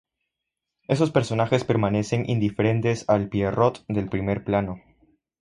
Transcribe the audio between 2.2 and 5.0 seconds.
indiferentes al Pierrot del primer plano.